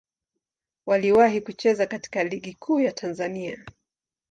Waliwahi 0.85 1.41
kucheza 1.41 1.85
katika 1.85 2.23
Ligi 2.23 2.53
Kuu 2.53 2.79
ya 2.79 2.91
Tanzania. 2.91 3.65